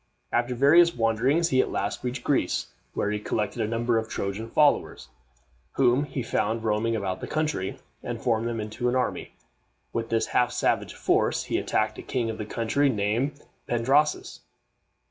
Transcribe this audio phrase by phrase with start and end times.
[0.31, 4.49] After various wanderings he at last reached Greece, where he collected a number of Trojan
[4.49, 5.09] followers,
[5.73, 9.35] whom he found roaming about the country, and formed them into an army.
[9.93, 14.39] With this half savage force he attacked a king of the country named Pandrasus.